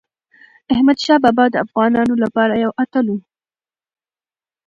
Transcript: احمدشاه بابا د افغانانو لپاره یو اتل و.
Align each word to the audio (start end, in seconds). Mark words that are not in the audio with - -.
احمدشاه 0.73 1.19
بابا 1.23 1.45
د 1.51 1.55
افغانانو 1.65 2.13
لپاره 2.23 2.53
یو 2.63 2.71
اتل 2.83 3.05
و. 3.09 3.15